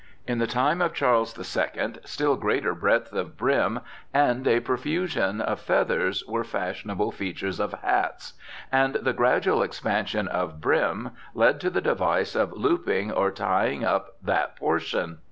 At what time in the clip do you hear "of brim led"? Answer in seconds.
10.27-11.59